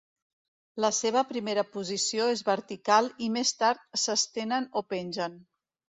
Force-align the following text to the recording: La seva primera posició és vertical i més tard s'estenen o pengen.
La 0.85 0.89
seva 0.99 1.21
primera 1.31 1.65
posició 1.75 2.27
és 2.37 2.43
vertical 2.49 3.11
i 3.27 3.31
més 3.37 3.53
tard 3.61 3.87
s'estenen 4.05 4.71
o 4.83 4.85
pengen. 4.95 5.37